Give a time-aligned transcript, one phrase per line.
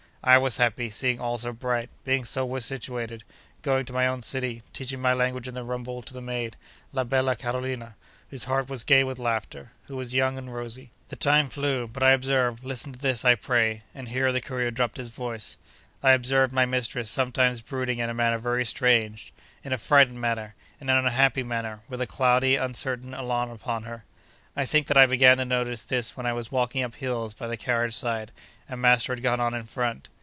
[0.23, 3.23] I was happy, seeing all so bright, being so well situated,
[3.63, 6.57] going to my own city, teaching my language in the rumble to the maid,
[6.93, 7.95] la bella Carolina,
[8.29, 10.91] whose heart was gay with laughter: who was young and rosy.
[11.07, 11.87] The time flew.
[11.87, 13.81] But I observed—listen to this, I pray!
[13.95, 18.37] (and here the courier dropped his voice)—I observed my mistress sometimes brooding in a manner
[18.37, 19.33] very strange;
[19.63, 24.03] in a frightened manner; in an unhappy manner; with a cloudy, uncertain alarm upon her.
[24.53, 27.47] I think that I began to notice this when I was walking up hills by
[27.47, 28.31] the carriage side,
[28.67, 30.09] and master had gone on in front.